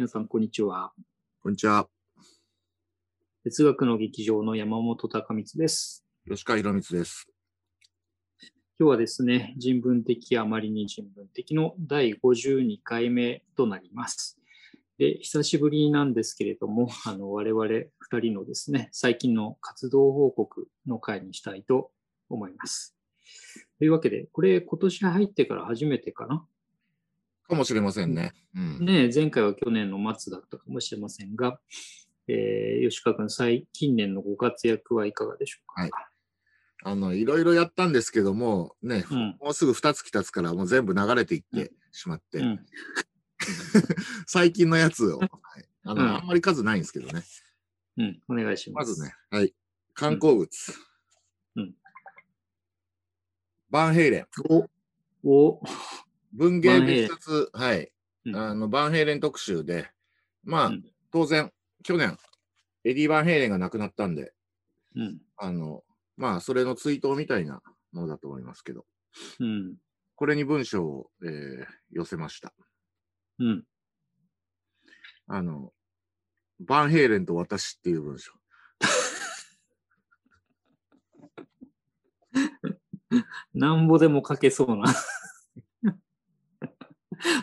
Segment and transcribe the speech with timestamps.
[0.00, 0.92] 皆さん、こんにちは。
[1.42, 1.86] こんにちは。
[3.44, 6.06] 哲学の劇場の山本隆光です。
[6.26, 7.28] 吉川博光です。
[8.78, 14.38] 今日はですね、人文的あまりに人文的の第52回目となります。
[14.96, 17.86] で、久しぶりなんですけれども、あの、我々2
[18.22, 21.90] 人のですね、最近の活動報告の回にしたいと
[22.30, 22.96] 思います。
[23.78, 26.46] というわけで、これ今年入ってから初めてかな
[27.50, 28.32] かもしれませんね。
[28.54, 28.84] うん。
[28.86, 31.60] ね、前回は去年の末だったかもしれませんが、
[32.28, 35.82] えー吉川君、最近年のご活躍はいかがでしょうか？
[35.82, 35.90] はい
[36.82, 42.66] あの、いろいろやったんですけども、ね、うんもうすぐ2月経つからもう全部流れていってしまって、うん
[44.26, 45.30] 最近のやつを、はい
[45.84, 47.22] あの、うんあんまり数ないんですけどね。
[47.98, 48.80] うん、お願いしま。
[48.80, 49.54] ますずね、はい。
[49.92, 50.48] 観光物。
[51.56, 51.74] うん
[53.70, 54.26] バンヘイレン。
[54.48, 54.68] お、
[55.22, 55.62] お、
[56.32, 57.92] 文芸別冊、はい。
[58.26, 59.90] うんあの、バンヘイレン特集で、
[60.44, 61.50] まあ、うん当然、
[61.82, 62.16] 去年、
[62.84, 64.32] エディ・バンヘイレンが亡くなったんで、
[64.94, 65.82] うん、あの、
[66.16, 68.84] まあ、それの追悼みたいなものだと思いますけど、
[69.40, 69.76] うん、
[70.14, 72.54] これに文章を、えー寄せました。
[73.40, 73.64] うん。
[75.26, 75.72] あの、
[76.60, 78.30] バンヘイレンと私っていう文章。
[83.54, 84.84] なんぼでも書けそうな。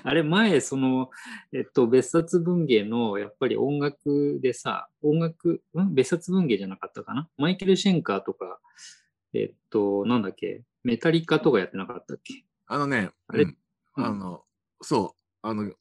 [0.08, 1.09] あれ、前、その、
[1.52, 5.94] えっと、別冊文芸の、やっぱり音楽でさ、音楽、ん？
[5.94, 7.27] 別冊文芸じゃなかったかな？
[7.38, 8.59] マイケル・シェンカーとか、
[9.33, 12.45] えっと、なんだっけ、メタリカとかやってなかったっけ？
[12.67, 13.58] あのね、あれうん。
[13.97, 14.05] うん。
[14.05, 14.45] あの、
[14.81, 15.73] そう、あの、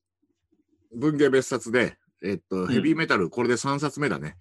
[0.93, 2.67] 文芸別冊で、えっと、ん。
[2.67, 4.37] ヘビーメタル、これで3冊目だね。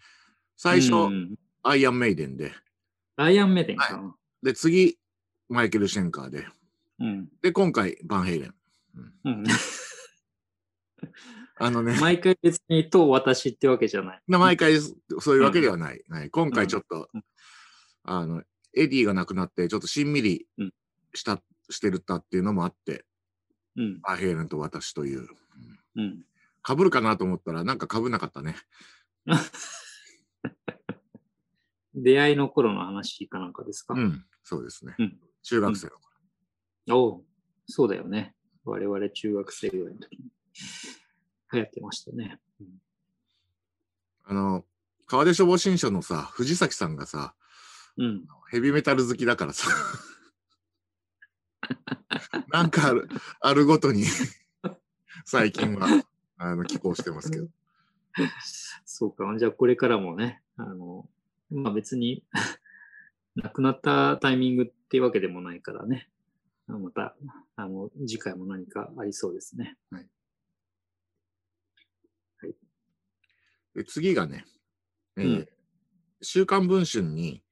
[0.58, 2.54] 最初、うんアイアンメイデンで、
[3.18, 3.94] アイアンメデンか。
[3.94, 4.16] な。
[4.42, 4.98] で、次、
[5.48, 6.48] マイケル・シェンカーで、
[7.00, 7.30] うん。
[7.44, 8.55] で、今回、バンヘイレン。
[9.24, 9.44] うん、
[11.58, 14.22] あのね、毎回別にと私ってわけじゃない。
[14.28, 16.04] な毎回そういうわけではない。
[16.10, 17.24] はい、今回ちょっと、うん
[18.04, 18.44] あの、
[18.76, 20.74] エディが亡くなって、ちょっとしんみりうん
[21.14, 23.06] した、してるったっていうのもあって、
[23.76, 24.02] うん。
[24.02, 25.28] バンヘイレンと私という。
[25.96, 26.24] うん。
[26.62, 28.56] かぶるかなと思ったら、なんかかぶんなかったね。
[31.96, 34.96] 出会いの頃の話かなんかですか、うん、そうですね。
[35.00, 35.94] うん中学生の
[36.88, 36.98] 頃。
[36.98, 37.26] おう
[37.68, 38.35] そうだよね。
[38.66, 40.24] 我々中学生ぐらいの時に
[41.54, 42.40] 流行ってましたね。
[42.60, 42.68] うん
[44.28, 44.66] あの、
[45.06, 47.36] 川出消防新書のさ、藤崎さんがさ、
[47.98, 48.26] うん。
[48.50, 49.70] ヘビメタル好きだからさ、
[52.50, 53.08] なんかある
[53.40, 54.06] あるごとに、
[55.26, 55.88] 最近は、
[56.38, 57.48] あの、寄稿してますけど。
[58.86, 59.26] そうか。
[59.38, 61.08] じゃあこれからもね、あの、
[61.52, 62.24] まあ別に
[63.36, 66.10] 亡くなったタイミングっていうわけでもないからね。
[66.68, 67.16] また、
[67.56, 69.78] あの、次回も何かありそうですね。
[73.76, 74.46] で次がね、
[75.18, 75.48] えーうん
[76.22, 77.44] 週刊文春に、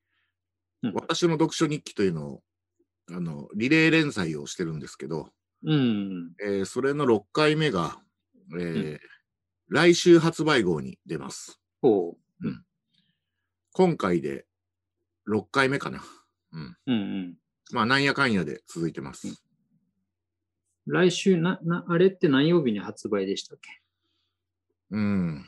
[0.81, 2.43] うん私の読書日記というのを、
[3.11, 5.29] あの、リレー連載をしてるんですけど、
[5.63, 6.33] うん。
[6.41, 8.01] えーそれの6回目が、
[8.57, 8.99] えー
[9.69, 11.59] 来週発売号に出ます。
[11.81, 12.15] ほ
[13.71, 14.45] 今回で
[15.27, 16.03] 6回目かな。
[16.51, 16.61] うん。
[16.61, 16.77] う。
[16.87, 17.35] うんうん。
[17.71, 19.27] まあ、なんやかんやで続いてます。
[19.27, 19.35] うん
[20.85, 23.79] 来週な、な、あれって何曜日に発売でしたっけ？
[24.91, 25.45] うん。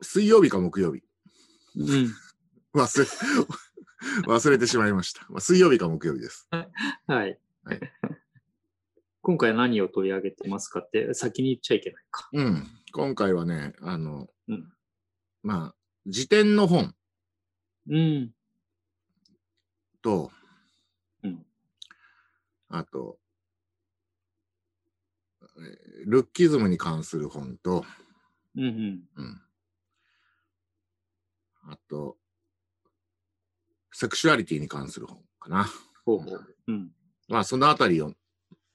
[0.00, 1.02] 水曜日か木曜日。
[1.76, 2.10] うん。
[2.72, 3.06] 忘れ、
[4.32, 5.26] 忘れてしまいました。
[5.28, 6.48] まあ、水曜日か木曜日です。
[6.50, 6.70] はい。
[7.06, 7.38] はい
[9.20, 12.30] 今回何を取り上げてますかって先に言っちゃいけないか。
[12.32, 12.66] うん。
[12.92, 14.72] 今回はね、あの、うん。
[15.42, 15.74] まあ、
[16.06, 16.94] 辞典の本
[17.90, 18.34] うん。
[20.00, 20.41] と、うん
[22.72, 23.18] あと、
[25.42, 27.84] えールッキズムに関する本と、
[28.56, 29.02] うんうん。
[29.16, 29.40] うん。
[31.70, 32.16] あと、
[33.92, 35.68] セクシュアリティに関する本かな。
[36.04, 36.54] ほうほう。
[36.66, 36.90] うん。
[37.28, 38.14] まあ、そのあたりを、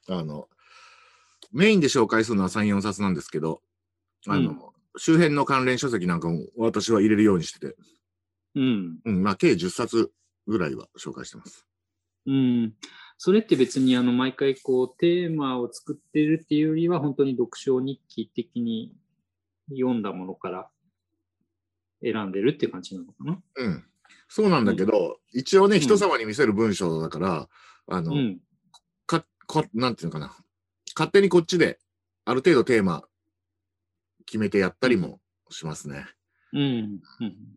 [0.08, 0.48] あの、
[1.52, 3.62] メインで紹介するのは3、4冊なんですけど、
[4.28, 4.60] あの、うん
[5.00, 7.76] 周辺の関連書籍なんかも私は入れるようにしてて、
[8.56, 9.00] うん。
[9.06, 10.12] うん、まあ、計10冊
[10.48, 11.68] ぐらいは紹介してます。
[12.28, 12.74] うん。
[13.18, 18.94] それって別にあの毎回こうテーマを作ってるっていうよりは本当に読書日記的に
[19.72, 20.70] 読んだものから
[22.04, 23.42] 選んでるって感じなのかな？
[23.56, 23.84] うん。
[24.30, 27.50] そうなんだけど、一応ね、ん人様に見せる文章だから、
[27.88, 28.40] あの、うん。
[29.06, 30.36] か、か、なんていうのかな。
[30.96, 31.80] 勝手にこっちで、
[32.26, 33.04] ある程度テーマ
[34.26, 36.06] 決めてやったりもしますね。
[36.52, 37.00] うん。
[37.22, 37.57] うん。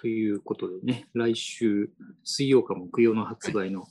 [0.00, 1.90] ということでね、来週
[2.24, 3.86] 水曜か木曜の発売の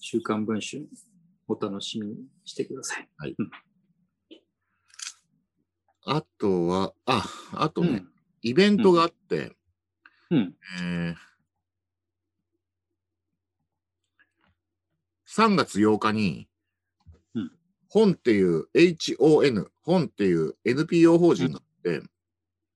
[0.00, 0.88] 週刊文春
[1.48, 2.16] お楽しみに
[2.46, 3.08] してください。
[3.18, 3.34] はい。
[3.38, 3.50] うん。
[6.06, 8.04] あとは、あ、あとね、
[8.40, 9.52] イベントがあって、
[10.30, 10.54] うん。
[10.82, 11.14] えー
[15.26, 16.48] 3月8日に、
[17.34, 17.52] うん。
[17.90, 22.02] 本っていう HON、本っていう NPO 法人があって、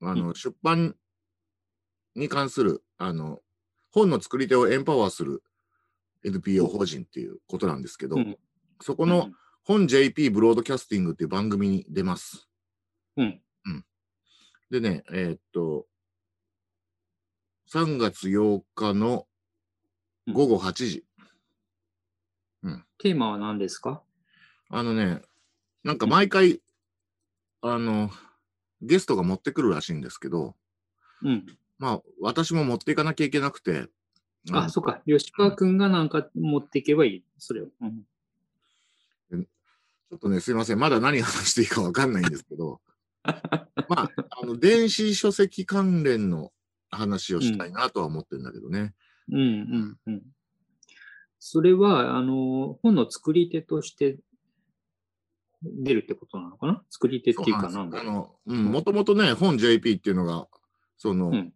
[0.02, 0.94] あの、う出版
[2.14, 3.40] に関する、あの、
[3.90, 5.42] 本の作り手をエンパワーする
[6.24, 8.38] NPO 法人っていうことなんですけど、うん
[8.84, 9.30] そこの
[9.62, 12.48] 本 JP ブロードキャスティングっていう番組に出ます。
[13.16, 13.40] うん。
[14.70, 15.86] でね、えーっと、
[17.72, 19.28] 3月8日の
[20.32, 21.04] 午後8時。
[22.98, 24.02] テーマは何ですか？
[24.68, 25.22] あのね、
[25.84, 26.60] なんか毎回、
[27.60, 28.10] あの、
[28.80, 30.56] ゲストが持ってくるらしいんですけど、
[31.22, 31.46] うん。
[31.78, 33.88] まあ、私も持っていかなきゃいけなくて、
[34.50, 35.00] あ、そっか。
[35.06, 37.24] 吉川くんがなんか持っていけばいい。
[37.38, 37.68] それを。
[37.80, 38.02] うん。
[40.12, 40.78] ちょっとね、すいません。
[40.78, 42.80] まだ何話していいかわかんないんですけど、
[43.88, 44.10] まあ、
[44.42, 46.52] あの、電子書籍関連の
[46.90, 48.94] 話をしたいなとは思ってるんだけどね。
[49.30, 50.22] うんうんうん。
[51.38, 54.18] それは、あの、本の作り手として
[55.62, 56.84] 出るってことなのかな？
[56.90, 58.50] 作り手っていうかなんだろう。
[58.50, 60.48] あの、うん、もともとね、本 JP っていうのが、
[60.98, 61.54] その、うん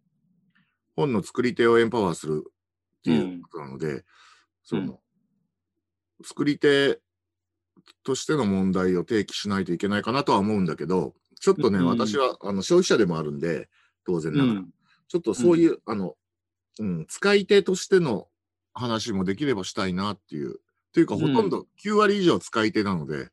[0.97, 4.03] 本の作り手をエンパワーするっていうことなので、
[4.63, 4.99] その、
[6.23, 6.99] 作り手
[8.03, 11.85] としての問題を提起しないといけないかなとは思うんだけど、ちょっとね、うん。
[11.85, 13.69] 私はあの消費者でもあるんで、
[14.05, 14.69] 当然ながら、うん。
[15.07, 16.15] ちょっとそういう、あの、
[16.79, 18.27] うん、使い手としての
[18.73, 20.55] 話もできればしたいなっていう。
[20.93, 21.21] というか、うん。
[21.21, 23.29] ほとんど9割以上使い手なので、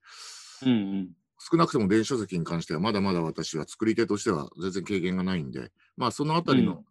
[0.65, 1.09] うんうん。
[1.39, 6.85] 少なくとも電子書籍に関しては、まだまだ私は作り手としては全然経験がないんで、まあ、そのあたりの、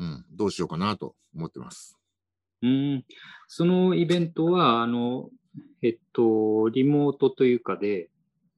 [0.00, 1.96] うん、どうしようかなと思ってます。
[2.62, 2.70] うん。
[2.70, 3.04] うん。
[3.46, 5.30] そのイベントは、あの、
[5.82, 8.10] えっと、リモートというかで、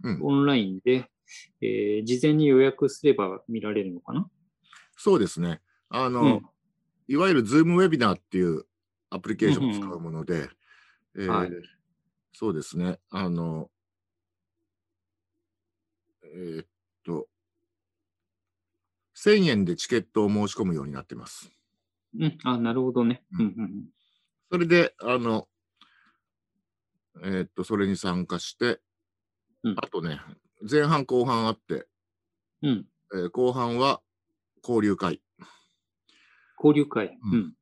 [0.02, 1.10] うん、オンラインで、
[1.60, 4.28] えー事前に予約すれば見られるのかな？
[4.96, 5.60] そうですね。
[5.88, 6.42] あの、うん
[7.08, 8.64] いわゆる Zoom ウェビナーっていう
[9.10, 10.48] アプリケーションを使うもので、
[11.16, 11.50] えーはい
[12.32, 12.98] そうですね。
[13.10, 13.70] あの、
[16.24, 16.66] えーっ
[17.04, 17.26] と、
[19.24, 21.50] 1000円でチケットを申し込むようになってます。
[22.19, 22.38] うん。
[22.44, 23.22] あ、なるほどね。
[23.38, 23.84] ううんんうん
[24.50, 25.48] それで、あの、
[27.22, 28.80] えーっと、それに参加して、
[29.62, 30.20] うんあとね、
[30.69, 31.86] 前半後半あって、
[32.62, 32.69] うん。
[32.69, 32.86] うん。
[33.14, 34.02] えー後半は
[34.62, 35.22] 交流会。
[36.62, 37.06] 交流会。
[37.06, 37.56] ううんん。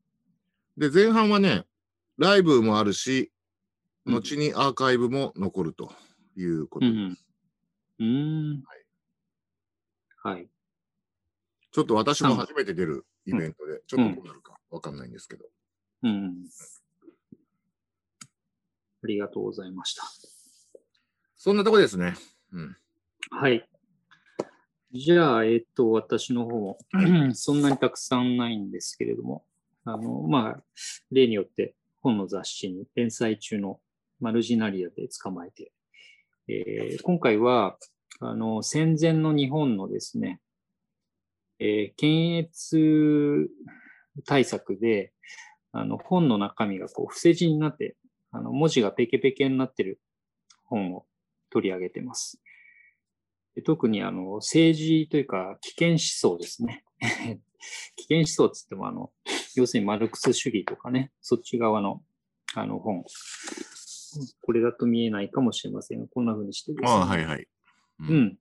[0.76, 1.64] で、前半はね、
[2.18, 3.30] ライブもあるし、
[4.06, 5.92] うん後にアーカイブも残ると
[6.34, 7.18] いうことで、うん。
[8.00, 8.62] うん。
[10.22, 10.49] はい。
[11.72, 15.44] ちょっと私も初めて出るイベントで、ちょっとどうなるかわかんないんですけど。
[16.02, 16.44] うん。
[19.02, 20.02] ありがとうございました。
[21.36, 22.14] そんなとこですね。
[22.52, 22.76] うん。
[23.30, 23.66] はい。
[24.92, 26.78] じゃあ、えっと、私の方も、
[27.34, 29.44] そんなにたくさんないんですけれども、
[29.84, 30.62] あの、まあ、
[31.12, 33.80] 例によって本の雑誌に連載中の
[34.18, 35.72] マルジナリアで捕まえて、
[36.48, 37.78] えー今回は、
[38.18, 40.40] あの、戦前の日本のですね、
[41.60, 43.48] えー検閲
[44.24, 45.12] 対策で、
[45.72, 47.96] あの、本の中身がこう、伏せ字になって、
[48.32, 50.00] あの、文字がペケペケになってる
[50.64, 51.06] 本を
[51.50, 52.40] 取り上げてます。
[53.54, 56.84] で特にあの政治というか危険思想ですね。
[57.96, 59.12] 危険思想っつってもあの、
[59.56, 62.02] 要するにマルクス主義とかね、そっち側の
[62.54, 63.04] あの本。
[64.42, 66.88] これだと見えないかもしれませんが、こんな風にしてですね。
[66.88, 67.48] ああ、はいはい。
[68.00, 68.14] うう。
[68.14, 68.38] ん。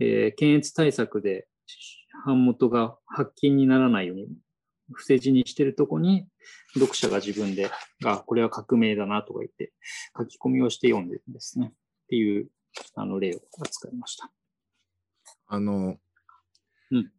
[0.00, 1.48] えー検閲対策で
[2.24, 4.28] 版元が発禁にならないように、
[4.88, 6.26] 伏せ字にしてるとこに、
[6.74, 7.70] 読者が自分で、
[8.04, 9.72] あ、これは革命だなとか言って、
[10.16, 11.72] 書き込みをして読んでるんですね。
[11.72, 12.48] っていう、
[12.94, 14.30] あの、例を扱いました。
[15.48, 15.96] あの、
[16.90, 17.10] うん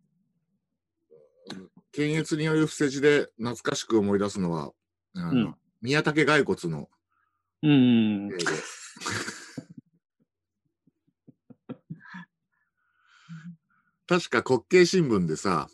[1.93, 4.71] 検閲による伏せ字で懐かしく思い出すのは、
[5.15, 6.89] あの、うん宮武骸骨の
[7.63, 8.45] うんうん 例で。
[14.07, 15.69] 確か国慶新聞でさ、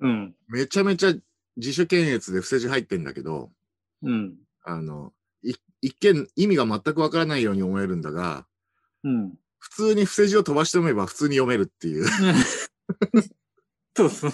[0.00, 0.10] うん。
[0.10, 0.34] うん。
[0.48, 1.14] めちゃめちゃ
[1.56, 3.50] 自主検閲で伏せ字入ってんだけど、
[4.02, 4.36] うん。
[4.64, 8.46] あの、い一見意味が全くわからないように思えるんだが、
[9.04, 9.34] うん。
[9.58, 12.04] 普通に伏せ字を飛ばして読めば普通に読めるっていう。
[13.96, 14.32] そうそう。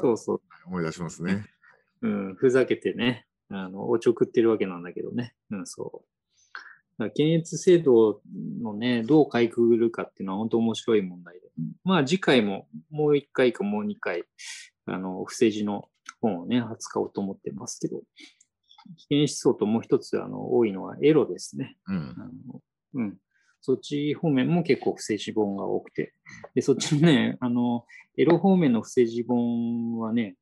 [0.00, 0.40] そうそう。
[0.66, 1.46] 思い出しますね。
[2.02, 2.34] うん。
[2.36, 5.34] ふざけてね、あの、おちょくってるわけなんだけどね。
[5.50, 6.17] うん、そう。
[6.98, 8.20] 検閲制度
[8.60, 11.48] のね、どうかいくぐるかっていうのは本当面白い問題で。
[11.84, 14.24] まあ次回ももう一回かもう二回、
[14.86, 15.88] あの、不正字の
[16.20, 18.02] 本をね、扱おうと思ってますけど、
[18.96, 21.76] 危険思想ともう一つ、あの、多いのはエロですね。
[21.86, 22.52] うんあ。
[22.52, 22.60] の
[22.94, 23.18] うん。
[23.60, 26.14] そっち方面も結構不正字本が多くて、
[26.54, 27.84] で、そっちのね、あの、
[28.16, 30.36] エロ方面の不正字本はね、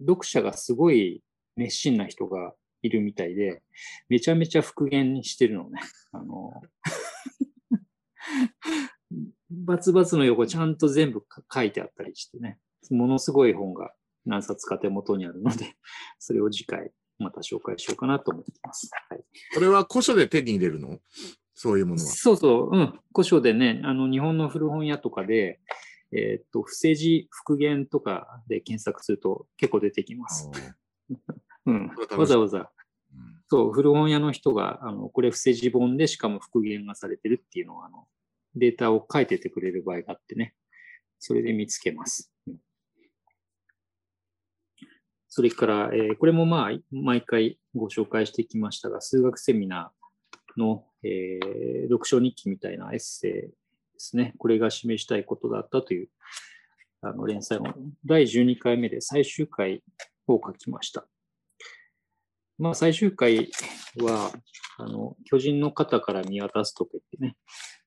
[0.00, 1.22] 読者がすごい
[1.56, 3.62] 熱心な人がいるみたいで、
[4.08, 5.80] めちゃめちゃ復元してるのね。
[6.12, 6.62] あの、
[9.50, 12.58] バツバツの横ちゃんと全部書いてあったりしてね、
[12.90, 13.92] ものすごい本が
[14.24, 15.76] 何冊か手元にあるので、
[16.18, 18.88] それを次回また紹介しようかなと思ってます。
[19.08, 21.00] はい、これは古書で手に入れるの？
[21.54, 22.08] そういうものは。
[22.08, 23.00] そうそう、うん。
[23.14, 25.60] 古書でね、あの日本の古本屋とかで、
[26.12, 30.48] えー、っと、不正字復元とかで検索すると結構出てきます。
[31.66, 32.70] うん、わざわざ、
[33.48, 38.06] そう、古本屋の人が、あのこれ不正字本でしかも復元がされてるっていうのを、あの
[38.54, 40.54] データを書いててくれる場合があってね、
[41.18, 42.32] それで見つけます。
[45.28, 53.52] それから、えー、これもまあ、毎回ご紹介してきましたが、数学セミナーの、えー、読書日記みたいなエッセイで
[53.98, 54.34] すね。
[54.38, 56.08] これが示したいことだったという
[57.02, 57.72] あの連載の
[58.04, 59.82] 第12回目で最終回
[60.26, 61.06] を書きました。
[62.60, 63.50] まあ、最終回
[64.02, 64.30] は、
[64.76, 67.34] あの、巨人の肩から見渡すとけってね、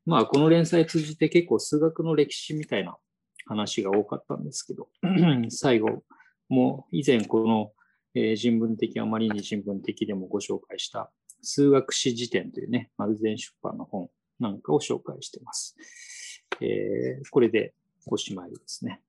[0.04, 2.98] まあ、この連載通じて結構数学の歴史みたいな
[3.46, 4.88] 話が多かったんですけど、
[5.50, 6.04] 最後
[6.50, 7.72] も以前この、
[8.16, 11.12] えー、人文的、あまりに人文的でもご紹介した
[11.44, 15.76] 数学史辞典というね、丸善出版の本なんかを紹介しています。
[16.62, 17.76] えー、これで
[18.08, 19.02] おしまいですね。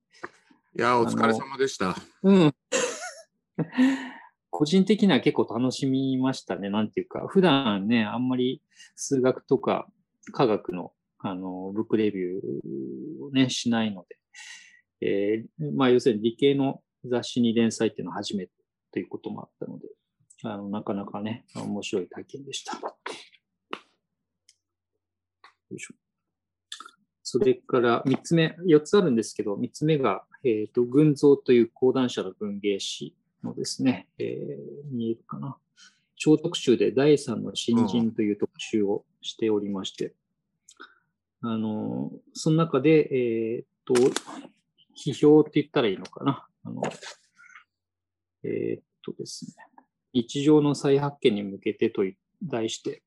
[0.76, 1.96] いや、お疲れ様でした。
[2.22, 2.54] うん。
[4.56, 6.70] 個人的には結構楽しみましたね。
[6.70, 8.62] なんていうか、普段ね、あんまり
[8.94, 9.88] 数学とか
[10.32, 14.04] 科学のあのブックレビューをね、しないの
[15.00, 18.52] で、えー、まあ、要するに理系の雑誌に連載っていうのは初めて
[18.92, 19.88] ということもあったので、
[20.44, 22.76] あのなかなかね、面白い体験でした。
[22.76, 22.80] よ
[25.72, 25.94] いしょ
[27.24, 35.56] それから3つ目、4つあるんですけど、3つ目が、えーと、群像という講談社の文芸誌のですね、えー、見えるかな。
[36.16, 40.14] 超特集で第3の新人という特集をしておりまして、
[41.42, 43.94] あの、その中で、えっ、と、
[44.96, 46.46] 批評って言ったらいいのかな。
[46.64, 46.82] あの、
[48.44, 49.52] えっとですね、
[50.14, 52.02] 日常の再発見に向けてと
[52.42, 53.02] 題して、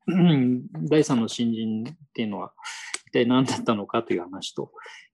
[0.90, 2.54] 第3の新人っていうのは
[3.08, 4.72] 一体何だったのかという話と、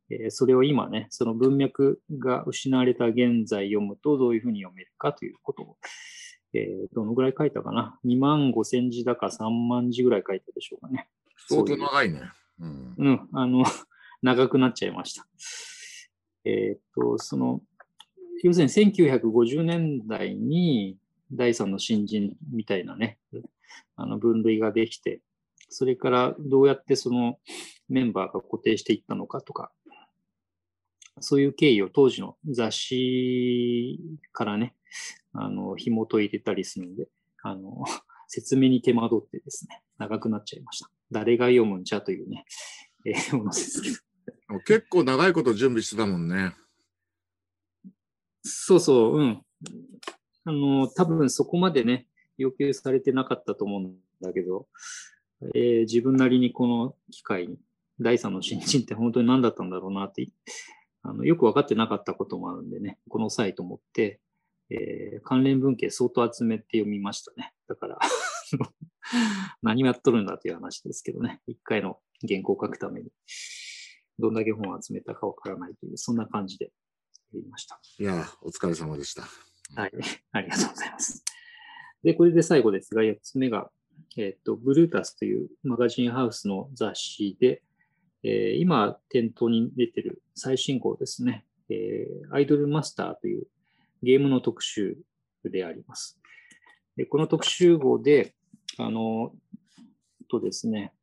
[0.10, 5.78] えー、それを今ね、その文脈が失われた現在読むとどういうふうに読めるかということを、
[6.54, 11.08] えー、どのぐらい書いたかな ?2 万5千字だか3万字ぐらい書いたでしょうかね。
[11.48, 12.22] 相当長いね。
[12.60, 13.64] うん、うん、あの、
[14.22, 15.28] 長くなっちゃいました。
[16.46, 17.62] えっ、と、その、
[18.44, 20.98] 要するに1950年代に
[21.32, 23.18] 第三の新人みたいなね、
[23.96, 25.22] あの分類ができて、
[25.70, 27.40] それからどうやってその
[27.90, 29.72] メンバーが固定していったのかとか、
[31.20, 34.00] そういう経緯を当時の雑誌
[34.32, 34.76] からね、
[35.34, 37.08] あの、紐解いてたりするので、
[37.42, 37.84] あの、
[38.28, 40.90] 説明に手間取ってですね、長くなっちゃいました。
[41.12, 42.46] 誰が読むんじゃというね、
[43.06, 44.60] えー、ものですけど。
[44.66, 46.56] 結構長いこと準備してたもんね。
[48.44, 49.46] そうそう、うん。
[50.46, 54.68] あの、多分そこまでね、要求されてなかったと思うんだけど、
[55.54, 57.58] えー、自分なりにこの機会に、
[58.00, 60.28] 第三の新人って本当に何だったんだろうなって、
[61.04, 64.20] あのよく分かってなかったこともあるんでね、この際と思って、
[64.70, 67.54] えー、関連文献相当集めて読みましたね。
[67.68, 68.00] だから
[69.62, 73.12] 何をやっとるんだという話ですけどね、一回の原稿を書くために、
[74.18, 76.72] どんだけ本を集めたかわからないという、そんな感じで
[77.34, 77.80] いました。
[78.00, 79.24] いや、お疲れ様でした。
[79.76, 79.92] はい、
[80.32, 81.24] ありがとうございます。
[82.04, 83.72] で、これで最後ですが、4つ目が、
[84.18, 87.64] えっ、ー、と、ブルータスというマガジンハウスの雑誌で、
[88.24, 93.48] えー、今、店頭に出てる最新号ですね、えー、アイドルマスターという
[94.02, 94.98] ゲームの特集
[95.44, 96.20] であります。
[96.96, 98.36] でこの特集号で、
[98.78, 99.34] あの、
[100.30, 100.94] とですね、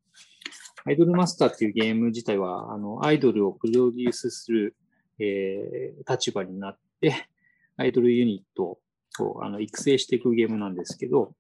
[0.84, 4.74] アイドルマスターっていうゲーム自体は、あの、アイドルをプロデュースする
[5.20, 7.28] えー、立場になって、
[7.76, 8.78] アイドルユニット
[9.22, 11.34] をあの育成していくゲームなんですけど、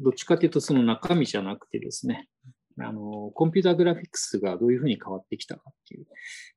[0.00, 2.28] どっちかというとその中身じゃなくてですね、
[2.78, 6.06] あの、コンピューターグラフィックスがどういうふうに変わってきたかっていう、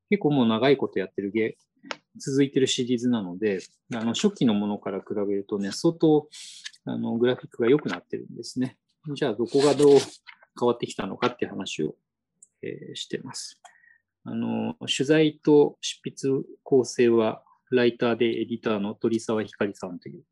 [0.09, 1.57] 結構もう長いことやってるゲ
[2.17, 3.59] 続いてるシリーズなので、
[3.93, 6.27] あの初期のものから比べるとね、相当
[6.85, 8.77] あのグラフィックが良くなってるんですね。
[9.13, 9.99] じゃあ、どこがどう
[10.59, 11.95] 変わってきたのかっていう話を、
[12.61, 13.61] えー、してます。
[14.23, 20.23] あの、取材と執筆構成は、ライターでエディターの鳥沢光さんという、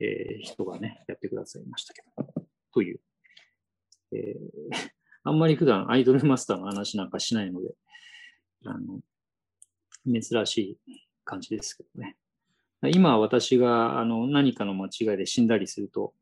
[0.00, 3.00] えー、人がね、やってくださいましたけど、という、
[4.12, 4.90] えー、
[5.24, 7.68] あんまり普段アイドルマスターの話なんかしないので、
[8.66, 9.00] あの、
[10.06, 10.78] 珍しい
[11.24, 12.16] 感じですけどね。
[12.90, 16.14] 今私があの何かの間違いで死んだりすると、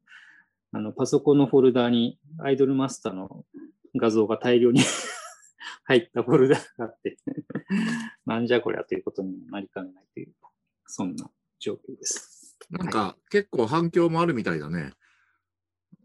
[0.72, 3.44] あのパソコンのフォルダにアイドルマスターの
[3.96, 4.82] 画像が大量に
[5.84, 7.16] 入ったフォルダがあって
[8.26, 10.34] なんじゃこりゃということになりかねないという、
[10.86, 12.58] そんな状況です。
[12.68, 14.92] なんか、はい、結構反響もあるみたいだね。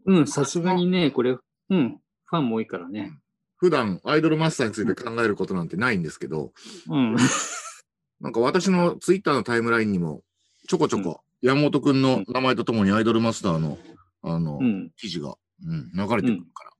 [0.06, 1.36] うん、さすがにね、これ、
[1.68, 3.18] うん、ファンも多いからね。
[3.56, 6.52] 普段アイドルマスターについて考えることなんてないんですけど、
[6.88, 7.16] うん。
[8.20, 10.22] なんか私のツイッターのタイムラインにも、
[10.68, 13.78] ちょこちょこ、山本くんの名前とともにアイドルマスターの、
[14.22, 16.72] あの、うん、記事が、うん、流れてくるから。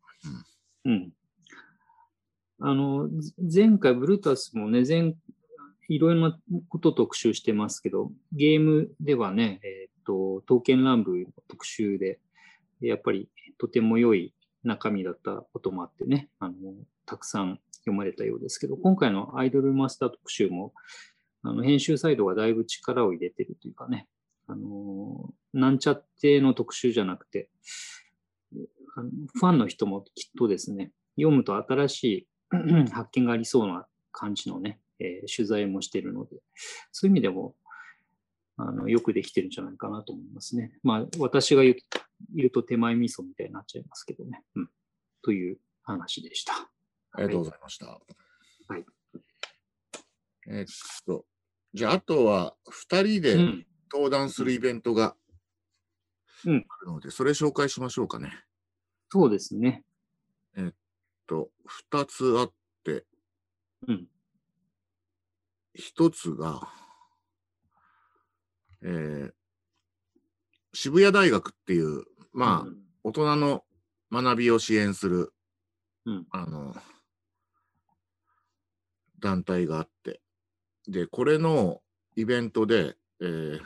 [0.85, 0.93] うん。
[0.93, 1.13] うん、
[2.61, 3.11] あの、
[3.53, 5.15] 前回、ブルータスもね、前、
[5.89, 6.39] いろいろな
[6.69, 12.19] こと特集してますけど、ゲームではね、えっ、ー、と、刀剣乱舞特集で、
[12.81, 14.35] やっぱりとても良い
[14.67, 16.55] 中身だったこともあってね、あの、
[17.07, 20.75] たくさん読まれたようですけど、今回のアイドルマスター特集も、
[21.43, 24.09] あの編集サイドがだいぶ力を入れてるというかね、
[24.49, 27.49] あの、なんちゃっての特集じゃなくて、
[28.97, 32.27] あのファンの人もきっとですね、読むと新しい
[32.93, 36.37] 発見がありそうな感じのね、えー、取材もしてるので、
[36.91, 37.55] そういう意味でも、
[38.59, 40.73] あのよくできてるんじゃないかなと思いますね。
[40.83, 41.75] まあ、私が言
[42.47, 44.43] うと手前味噌みたいになっちゃいますけどね。
[44.55, 44.69] うん。
[45.23, 46.53] という話でした。
[47.13, 47.87] ありがとうございました。
[47.87, 48.85] はい。
[50.49, 50.67] えー、っ
[51.07, 51.25] と、
[51.75, 52.55] じゃあ、あとは
[52.91, 53.37] 2人で
[53.93, 55.17] 登壇するイベントが
[56.45, 58.33] あるので、うん、それ紹介しましょうかね。
[59.11, 59.85] そうですね。
[60.57, 60.75] えー、っ
[61.27, 61.51] と、
[61.93, 62.53] 2つあっ
[62.85, 63.05] て、
[63.87, 64.09] うん、
[65.79, 66.61] 1つが、
[68.89, 69.31] えー、
[70.73, 73.65] 渋谷大学っていう、まあ、うん、大人の
[74.13, 75.33] 学びを支援する、
[76.05, 76.73] うん、あの、
[79.19, 80.21] 団体があって、
[80.87, 81.81] で、これの
[82.15, 83.61] イベントで、えー、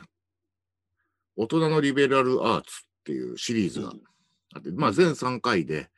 [1.35, 3.93] 大人のリベラルアーツっていうシリーズが
[4.55, 5.89] あって、うん、まあ全3回で、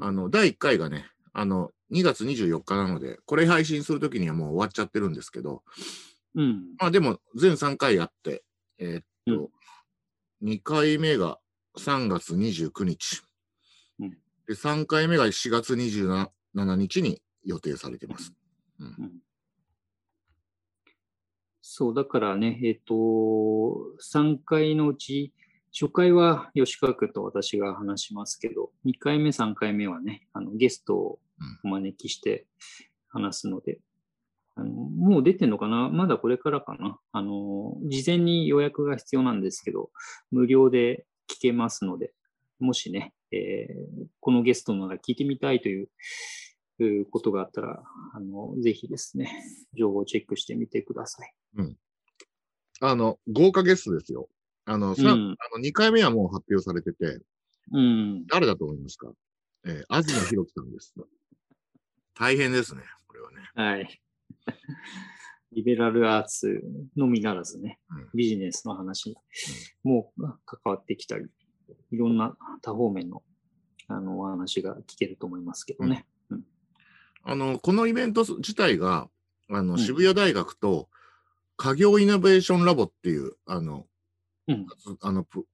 [0.00, 5.62] あの、第1回がね、あの、2月24日なので、これ配信するときにはもう終わっちゃってるんですけど、
[6.36, 8.44] うん、まあでも全3回あって、
[8.82, 9.50] えー、っと、
[10.40, 11.38] うん、2回目が
[11.78, 13.22] 3月29日、
[14.00, 14.16] うん、で
[14.54, 16.28] 3回目が4月27
[16.76, 18.34] 日に予定されてます。
[18.80, 19.12] うん、
[21.60, 22.94] そう、だからね、えっ、と、
[24.12, 25.32] 3回のうち、
[25.72, 31.18] 初回は吉川君と私が話しますけど、2回目、3回目はね、あのゲストを
[31.64, 32.46] お招きして
[33.08, 33.78] 話すので、
[34.54, 35.88] あのもう出てんのかな？
[35.88, 36.98] まだこれからかな？
[37.12, 39.90] あの、事前に予約が必要なんですけど、
[40.30, 42.12] 無料で聞けますので、
[42.58, 45.88] もしね、えー、このゲストなら聞いてみたいという
[47.10, 47.82] ことがあったら、
[48.14, 49.42] あの、ぜひですね、
[49.76, 51.34] 情報をチェックしてみてください。
[51.56, 51.76] うん。
[52.80, 54.28] あの、豪華ゲストですよ。
[54.66, 55.16] あの、うん、あ
[55.58, 57.20] の2回目はもう発表されてて、
[57.72, 59.10] うん、誰だと思いますか？
[59.64, 60.94] えー、東博樹さんです。
[62.14, 63.38] 大変ですね、これはね。
[63.54, 64.02] はい。
[65.52, 66.62] リベラルアーツ
[66.96, 69.14] のみならずね、うん、ビジネスの話
[69.84, 70.12] も
[70.46, 71.26] 関わってきたり、
[71.90, 73.22] いろんな多方面の
[73.88, 76.06] あのお話が聞けると思いますけどね。
[76.30, 76.44] うん、
[77.22, 79.10] あのこのイベント自体が
[79.50, 80.88] あの渋谷大学と
[81.56, 83.86] 家業イノベーションラボっていう、あの、
[84.48, 84.66] うん、
[85.00, 85.46] あのプ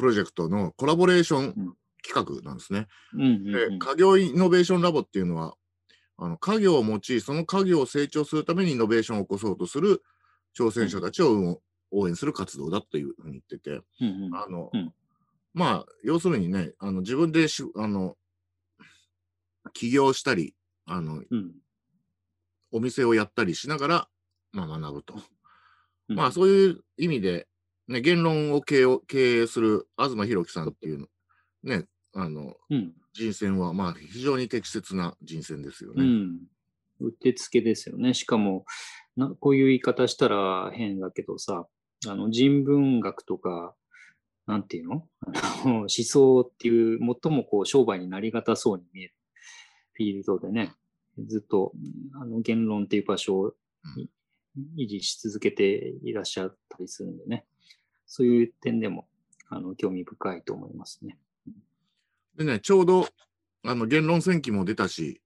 [0.00, 2.88] ロジェクトのコラボレーション企画なんですね。
[3.14, 5.54] で、家業イノベーションラボっていうのは、
[6.18, 10.02] あの家業を用い、その家業を成長するためにイノベーションを起こそうとする
[10.56, 13.80] 挑戦者たちを応援する活動だというふうに言ってて、
[14.32, 14.92] あの、うん、
[15.52, 18.16] まあ、要するにね、あの自分でしあの
[19.72, 20.54] 起業したり、
[20.86, 21.52] あの、うん、
[22.72, 24.08] お店をやったりしながら、
[24.52, 25.14] まあ、学ぶと。
[26.08, 27.48] まあそういう意味で、
[27.88, 31.06] ね、言論を経営する東博樹さんっていうの、
[31.64, 36.04] ね、あの、うん、人選はまあ非常に適切な人選ですよね。
[36.04, 36.38] うん。
[37.00, 38.14] うってつけですよね。
[38.14, 38.64] しかも
[39.16, 41.66] な、こういう言い方したら変だけどさ、
[42.06, 43.74] あの人文学とか、
[44.46, 45.06] なんていうの？
[45.64, 49.14] 思想っていう、最もこう商売になりがたそうに見える
[49.94, 50.74] フィールドでね、
[51.26, 51.72] ずっと
[52.14, 53.54] あの言論っていう場所を
[54.78, 57.44] 維持し続けていらっしゃったりするんでね、
[58.06, 59.08] そういう点でも
[59.48, 61.18] あの興味深いと思いますね。
[62.36, 63.08] でね、ちょうど
[63.64, 65.20] あの言論戦記も出たし、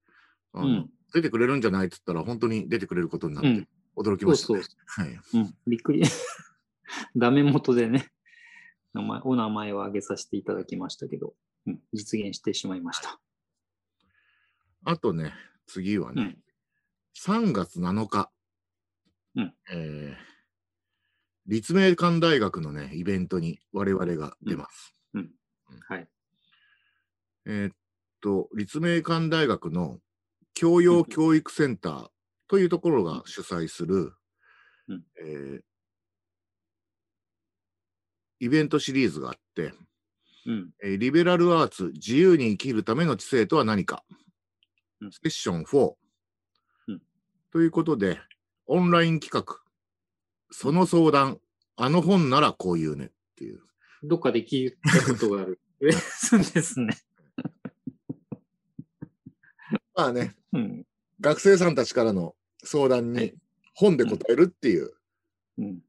[0.54, 5.04] うん、出てくれるんじゃないって言ったら、本当に出てくれることになって、驚きました、ね、そうそう。
[5.04, 6.02] はい、うん、びっくり。
[7.16, 8.10] ダメ元でね、
[8.92, 11.34] 名前お名前を挙げさせていただきましたけど、
[11.66, 13.20] うん、実現してしまいました。
[14.84, 15.34] あとね、
[15.66, 16.24] 次はね、う
[17.36, 17.42] ん。
[17.46, 18.30] 3月7日、
[19.36, 19.54] うん。
[19.70, 20.30] えー
[21.46, 24.94] 立命館大学のね、イベントに我々が出ます。
[25.88, 26.08] はい。
[27.46, 27.72] えーっ
[28.20, 29.98] と、立命館大学の
[30.54, 32.08] 教養教育センター
[32.48, 34.12] というところが主催する、
[34.88, 35.02] うん。
[35.22, 35.60] えー
[38.42, 39.74] イベントシリーズがあって、
[40.46, 40.70] うん。
[40.82, 44.02] えーリベラルアーツ自由に生きるための知性とは何か、
[45.00, 45.12] うん。
[45.12, 45.94] セッション4、
[46.88, 47.02] うん。
[47.52, 48.18] ということで、
[48.66, 49.58] オンライン企画、
[50.50, 51.38] その相談、
[51.76, 53.60] あの本ならこういうねっていう。
[54.02, 55.60] どっかで聞いたことがある。
[55.82, 56.94] えそうですね。
[60.00, 60.84] まあね、うん。
[61.20, 62.34] 学生さんたちからの
[62.64, 63.34] 相談にはい
[63.74, 64.92] 本で答えるっていう
[65.58, 65.82] うん。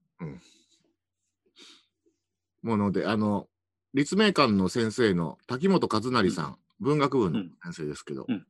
[2.61, 3.47] もので、あの、
[3.93, 8.45] 立命館の先生の滝本和成さん、文学部の先生ですけど、うん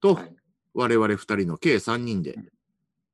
[0.00, 0.36] と、はい。
[0.74, 2.34] 我々2人の計3人で、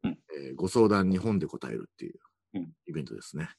[0.03, 2.19] うんえーご相談に本で答えるっていう
[2.55, 3.51] うんイベントですね。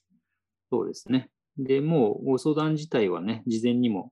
[0.72, 1.30] そうですね。
[1.58, 4.12] で、もうご相談自体はね、事前にも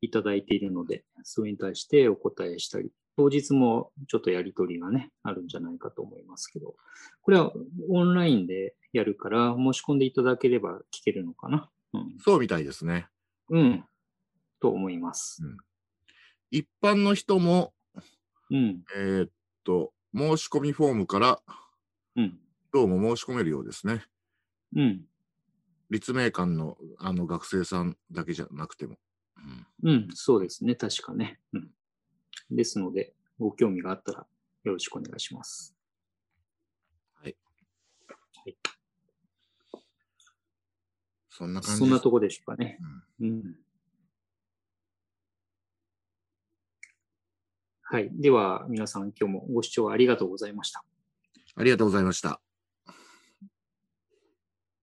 [0.00, 6.74] いただいているので、それに対してお答えしたり、当日もちょっとやりとりがね、あるんじゃないかと思いますけど、
[7.22, 7.52] これは
[7.88, 11.70] オンラインでやるから、申し込んでいただければ聞けるのかな？
[11.92, 12.16] うん。
[12.18, 13.06] そうみたいですね。
[13.50, 13.84] うん。
[14.60, 15.42] と思います。
[16.50, 17.72] 一般の人も、
[18.50, 18.84] うん。
[18.96, 19.30] えーっ
[19.64, 21.40] と、申し込みフォームから
[22.16, 22.38] うん。
[22.72, 24.04] どうも申し込めるようですね。
[24.74, 25.04] うん。
[25.90, 28.96] 立命館のあの学生さんだけじゃなくても。
[29.82, 30.08] うんうん。
[30.14, 30.74] そうですね。
[30.74, 31.38] 確かね。
[31.52, 31.70] うん。
[32.50, 34.26] ですので、ご興味があったら
[34.64, 35.74] よろしくお願いします。
[41.36, 42.78] そんな感じそんなとこでしょうかね。
[43.20, 43.42] うんうん。
[47.82, 48.08] はい。
[48.12, 50.84] では、皆さん今日もご視聴ありがとうございました。
[51.56, 52.43] ありがとうございました。